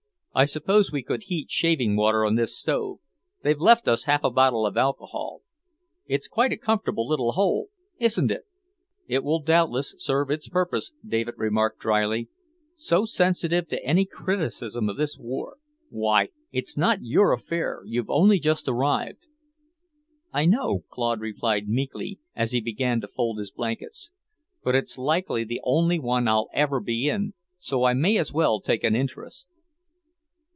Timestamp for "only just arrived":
18.09-19.27